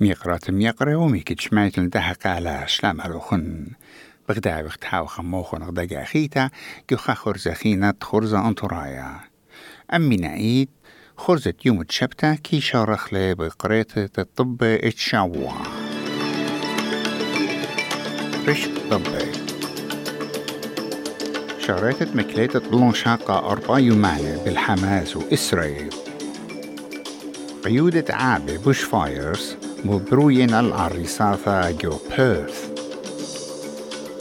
[0.00, 3.66] ميقرات ميقرا وميكت شمايت لندهق على شلام هلوخن
[4.28, 6.50] بغدا وقت حاو خموخن غدا خيتا
[6.90, 9.20] جوخا خرزة خينة خرزة انطرايا
[9.94, 10.68] أمي نعيد
[11.16, 15.52] خرزة يوم تشبتا كي شارخ لي بقرية الطب اتشاوا
[18.48, 19.48] رشق طبي
[21.68, 25.90] شاريتت مكليتة بلونشاقة أربع يومانة بالحماس وإسرائيل.
[27.64, 29.57] قيودة عابة بوش فايرز.
[29.84, 32.70] مبروين العريصاثة جو بيرث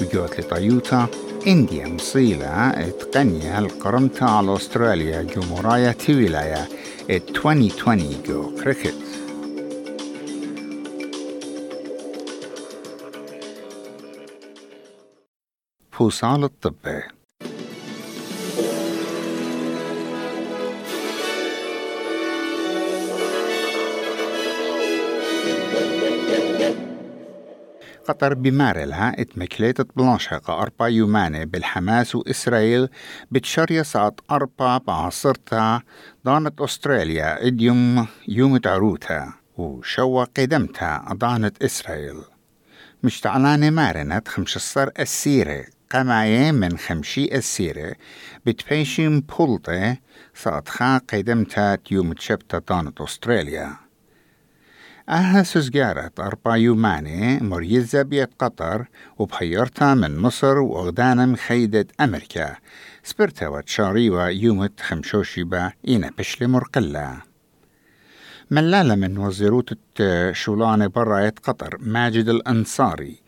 [0.02, 1.08] وجوت لطيوتا
[1.48, 6.68] انديا مصيلة اتقنية القرمتا على استراليا جو مرايا تيولايا
[7.10, 8.96] ات 2020 جو كريكت
[15.92, 17.04] فوصال الطبي
[28.08, 32.90] قطر بمارلها اتمكليت بلانشاقة أربع يومانة بالحماس وإسرائيل
[33.32, 35.82] بتشريا ساعة أربع بعصرتا
[36.26, 42.22] دانت أستراليا إديوم يوم تعروتها وشوا قدمتها دانت إسرائيل.
[43.04, 47.96] مش تعلانة مارنت خمشصر السيرة قماية من خمشي السيرة
[48.46, 49.98] بتبيشي مبولطة
[50.36, 53.87] ساعتها قدمتها يوم تشبتا دانت أستراليا.
[55.10, 62.55] أها سوزجارة أربع يوماني مريزة بيت قطر وبحيرتها من مصر وغدانا مخيدة أمريكا.
[63.04, 67.22] سبرتا وتشاريوا يومت خمشوشيبا إينا بشلي مرقلة.
[68.52, 69.78] ملالة من وزيروت
[70.31, 73.22] شولانة براية قطر ماجد الأنصاري.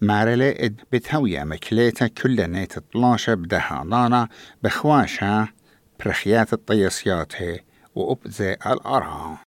[0.00, 4.28] مارلة إد بتهوية مكليتا كل نيت طلاشة بدها ضانا
[4.62, 5.48] بخواشها
[6.00, 7.32] برخيات الطيسيات
[7.94, 9.46] وأبزي الأرها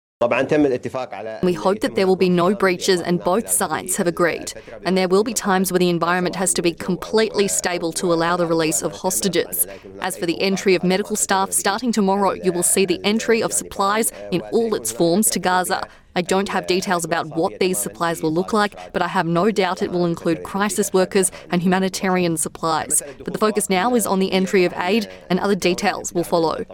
[1.43, 4.53] We hope that there will be no breaches and both sides have agreed.
[4.85, 8.37] And there will be times where the environment has to be completely stable to allow
[8.37, 9.67] the release of hostages.
[9.99, 13.51] As for the entry of medical staff, starting tomorrow, you will see the entry of
[13.51, 15.85] supplies in all its forms to Gaza.
[16.15, 19.51] I don't have details about what these supplies will look like, but I have no
[19.51, 23.03] doubt it will include crisis workers and humanitarian supplies.
[23.17, 26.65] But the focus now is on the entry of aid, and other details will follow.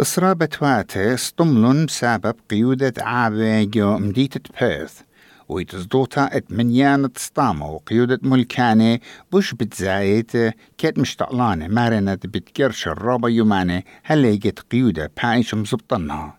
[0.00, 5.00] إسرا بتواتي استملن بسبب قيودة عابة جو مديتة بيرث
[5.48, 8.98] ويتزدوتا ات منيان تستامو وقيودة ملكانة
[9.32, 14.24] بوش بتزايد كت مشتقلانة مارنة بتكرش الرابا يومانة هل
[14.70, 16.38] قيودة بايش مزبطنها.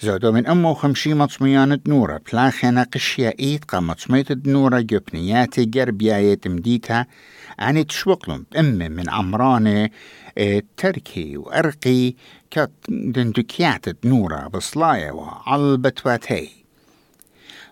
[0.00, 7.06] زودو من أمو خمشي مطميانة نورة بلاخنا قشيا إيد قا مطميت نورة جبنياتي جربيايت مديتها
[7.60, 8.46] أني تشوقلم.
[8.58, 9.90] أم من عمرانة
[10.76, 12.14] تركي وأرقي
[12.50, 16.50] كت دندكيات نورة بصلايا وعلبتواتي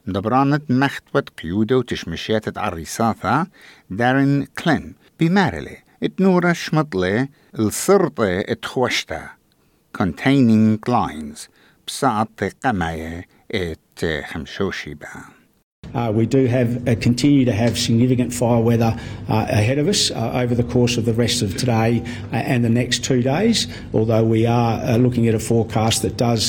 [0.06, 3.46] دبرانت مختوت قيودة وتشمشيات عريساثة
[3.90, 7.28] دارين كلين بمارلي اتنورة شمطلة.
[7.58, 9.28] السرطة اتخوشتا
[9.98, 11.48] containing lines.
[11.87, 12.27] بساعة
[12.63, 15.25] قماية ات خمشوشي بها
[15.93, 18.93] Uh, we do have uh, continue to have significant fire weather
[19.27, 21.91] uh, ahead of us uh, over the course of the rest of today
[22.31, 23.67] uh, and the next two days.
[23.93, 26.43] Although we are uh, looking at a forecast that does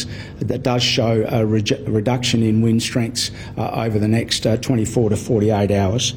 [0.51, 1.65] that does show a re-
[2.01, 3.25] reduction in wind strengths
[3.57, 6.15] over the next 24 to 48 hours.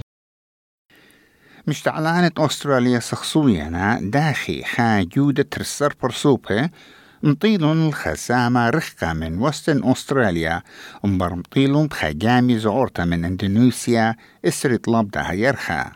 [1.67, 6.69] مشتعلانة أستراليا شخصيا داخي خاجودة ترسر برسوبة
[7.22, 10.62] مطيلون الخسامة رخقة من وستن أستراليا
[11.02, 15.92] ومبر مطيلون بخجامي زعورتا من إندونيسيا إسري طلب ده يرخا.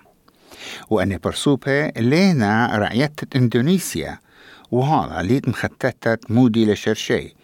[0.91, 4.19] وأني برسوبة لينا رعيت إندونيسيا
[4.71, 7.35] وهذا ليت مختتت مودي لشرشي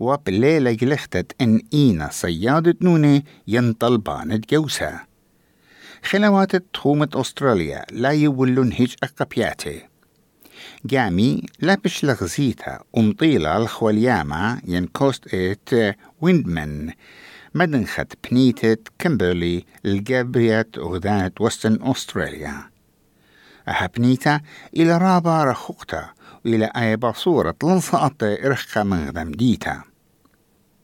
[0.00, 5.06] وبالليلة جلختت إن إينا صيادة نوني ينطلبان جوسها
[6.04, 9.89] خلوات تخومة أستراليا لا يولون هيج أقبياتي.
[10.84, 16.92] جامي لابش لغزيتا ومطيلة الخولياما ينكوست ات ويندمن.
[17.54, 22.70] مدنخت بنيتت كمبرلي الجابريات غدانة وستن أستراليا.
[23.68, 24.40] أهبنيتا
[24.76, 26.10] إلى رابا رخوقتا
[26.44, 29.89] وإلى أي بصورة لنصأت إرخا من غدم ديتا.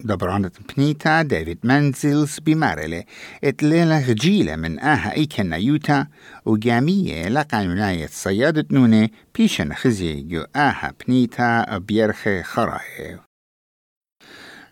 [0.01, 3.05] دبرانة بنيتا ديفيد مانزيلز بمارلة
[3.45, 6.07] اتليلة غجيلة من آها إيكنا يوتا
[6.45, 13.21] وجامية لقى عناية صيادة نونة بيشن خزي جو آها بنيتا بيرخي خرايه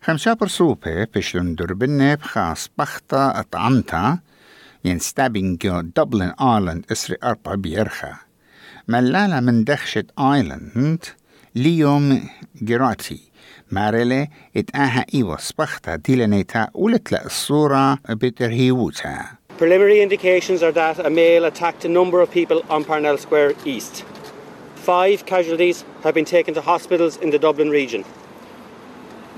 [0.01, 4.19] خمسة برسوبة بشلون دربنة بخاص بخطة أطعمتا
[4.85, 8.15] ين ستابينج دبلن آيلاند إسري أربع بيرخا
[8.87, 11.05] ملالة من دخشة آيلاند
[11.54, 12.28] ليوم
[12.62, 13.20] جراتي
[13.70, 21.84] مارلي اتآها إيوا سبختا ديلانيتا ولتلا الصورة بترهيوتا Preliminary indications are that a male attacked
[21.84, 24.04] a number of people on Parnell Square East.
[24.76, 28.02] Five casualties have been taken to hospitals in the Dublin region.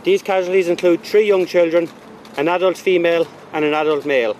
[0.05, 1.89] These casualties include three young children,
[2.37, 4.35] an adult female, and an adult male.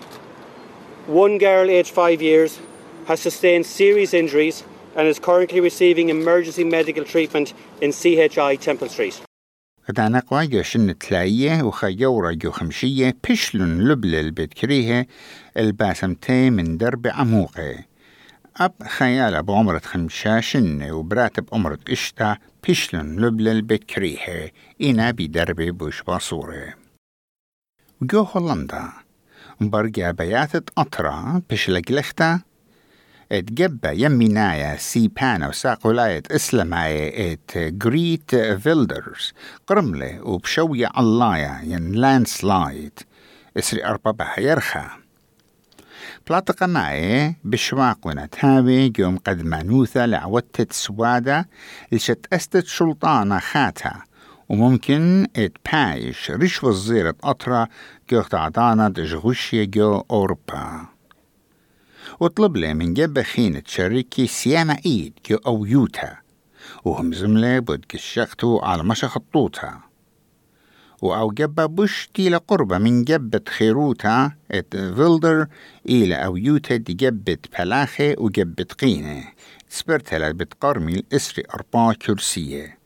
[1.07, 2.59] One girl aged five years
[3.07, 4.63] has sustained serious injuries
[4.98, 9.22] and is currently receiving emergency medical treatment in CHI Temple Street.
[9.88, 15.06] دانا قواجة شن تلاية وخيورة جو خمشية بشلن لبل البيت كريهة
[15.56, 17.84] الباسمتي من درب عموقة
[18.56, 22.36] أب خيالة بعمرة خمشة شن وبراتب عمرة إشتا
[22.68, 24.50] بشلن لبل البيت كريهة
[24.82, 26.74] إنا بدرب بوش باصورة
[28.02, 28.92] وجو هولندا
[29.60, 32.40] برجع بياتت أطرا بشلق لختا
[33.32, 39.32] اتجبأ يمينايا سي بانا وساقولاية اسلامايا ات جريت فيلدرز.
[39.66, 42.98] قرملة وبشوية علايا ين لاند سلايد
[43.58, 44.90] إسري بها يرخا.
[46.28, 51.48] بلاطقة معي بشواق تهاوي جوم قد مانوثة لعوتت سوادة
[51.92, 53.92] لشت أستت شلطانة خاتا.
[54.48, 57.68] وممكن ات بايش رشوة الزيرة أطرة
[58.10, 60.97] جو تعطانا دجغوشية جو أوروبا.
[62.20, 66.16] وطلب له من جبة خينة شركة سيامة إيد كي أو يوتا
[66.84, 69.88] وهم زملة بود كشختو على مشا خطوطها
[71.02, 75.46] وأو جبة بوش تيلا قربة من جبة خيروتا إت فيلدر
[75.88, 79.24] إلى أو يوتا دي جبة بلاخة وجبة قينة.
[79.68, 82.78] سبرتلا بتقرمي الإسري أربعة كرسية.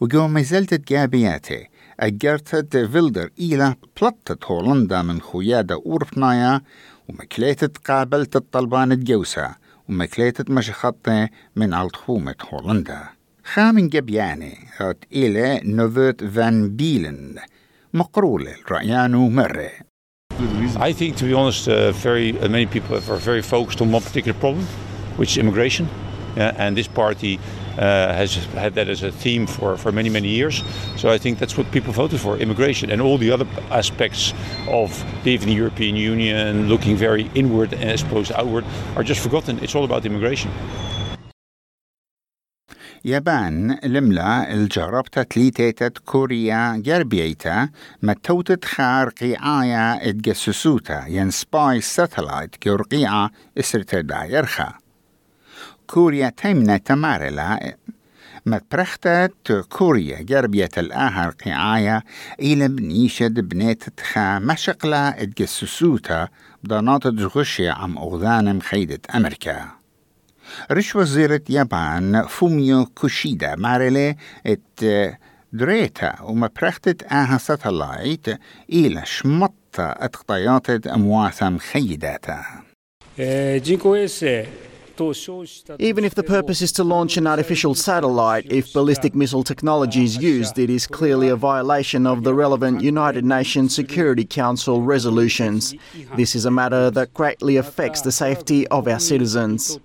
[0.00, 1.66] وجو ما زلت جابياته
[2.00, 6.60] أجرتت فيلدر إلى بلطت هولندا من خويادة أوربنايا
[7.10, 9.54] ومكليتت قابلت الطلبان الجوسة
[9.88, 13.02] ومكليتت مشخطة من التخومة هولندا
[13.44, 17.36] خامن جبياني هات إلى نوفوت فان بيلن
[17.94, 19.70] مقرولة رأيانو مرة
[20.76, 24.02] I think, to be honest, uh, very uh, many people are very focused on one
[24.08, 24.64] particular problem,
[25.18, 25.86] which is immigration.
[26.36, 27.38] Uh, and this party
[27.80, 28.34] uh, has
[28.64, 30.62] had that as a theme for, for many, many years.
[30.96, 32.90] So I think that's what people voted for immigration.
[32.90, 34.34] And all the other aspects
[34.68, 34.88] of
[35.24, 38.64] leaving the European Union, looking very inward as opposed to outward,
[38.96, 39.58] are just forgotten.
[39.64, 40.50] It's all about immigration.
[43.04, 47.68] يابان لملا الجربتا تليتيتت كوريا جربيتا
[48.02, 54.74] متوتت خار قيعايا اتجسسوتا ين سباي ساتلايت كورقيعة اسرتا دايرخا
[55.90, 57.76] كوريا تيمنا تمارلا.
[58.46, 62.02] ما برختت كوريا جربية الآهر قعاية
[62.40, 66.28] إلى بنيشد بنيت تخا مشقلة اتجسسوتا.
[66.64, 69.68] بضانات تغشي عم أغذان مخيدة أمريكا.
[70.70, 74.16] رش وزيرة يابان فوميو كوشيدا مارلي
[74.46, 74.80] ات
[75.52, 78.26] دريتا وما برختت آها ساتلايت
[78.72, 82.44] إلى شمطة اتقطيات أمواثا مخيداتا
[85.78, 90.16] Even if the purpose is to launch an artificial satellite, if ballistic missile technology is
[90.16, 95.74] used, it is clearly a violation of the relevant United Nations Security Council resolutions.
[96.16, 99.78] This is a matter that greatly affects the safety of our citizens.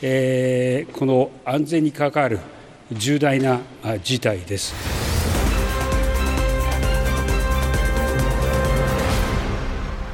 [0.00, 2.40] この安全に関わる
[2.90, 3.60] 重大な
[4.02, 4.74] 事態です。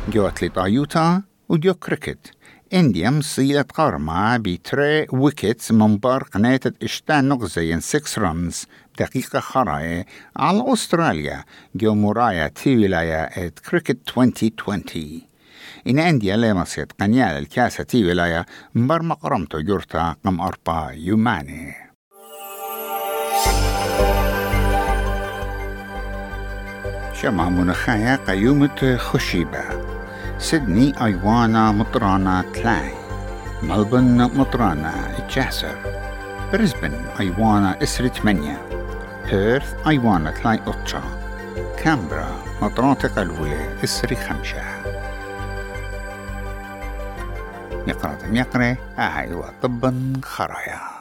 [0.06, 1.04] ġew għatlit għajuta
[1.50, 2.35] u ġew cricket.
[2.74, 8.66] انديا مصيلة قرمة بتري ويكتس من بار قناة اشتان نغزين 6 رنز
[8.98, 10.06] دقيقة خراية
[10.36, 11.44] على أستراليا
[11.74, 14.82] جو مرايا تي ولاية ات كريكت 2020
[15.86, 21.74] إن أنديا لما سيت قنيال الكاسة تي ولاية مبر مقرمتو جورتا قم أربا يوماني
[27.22, 29.95] شمع منخايا قيومة خشيبة
[30.38, 32.90] سيدني أيوانا مطرانا تلاي
[33.62, 34.92] ملبن مطرانا
[35.28, 35.76] تشاسر
[36.52, 38.62] بريسبن أيوانا إسري ثمانية
[39.30, 41.02] بيرث أيوانا تلاي أتشا
[41.78, 42.28] كامبرا
[42.62, 44.62] مطراتق الأولى إسري خمسة
[47.86, 50.95] يقرأ يقرأ أهي طبا خرايا